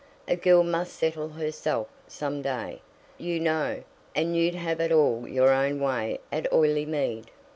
[0.27, 2.81] "A girl must settle herself some day,
[3.19, 3.83] you know;
[4.15, 7.25] and you'd have it all your own way at Oileymead."